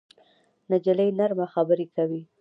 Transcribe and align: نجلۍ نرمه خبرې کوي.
نجلۍ 0.71 1.09
نرمه 1.19 1.45
خبرې 1.53 1.85
کوي. 1.95 2.21